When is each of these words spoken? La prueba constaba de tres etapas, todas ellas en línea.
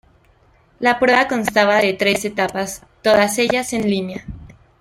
La 0.79 0.97
prueba 0.99 1.27
constaba 1.27 1.75
de 1.77 1.93
tres 1.93 2.25
etapas, 2.25 2.81
todas 3.03 3.37
ellas 3.37 3.71
en 3.71 3.87
línea. 3.87 4.25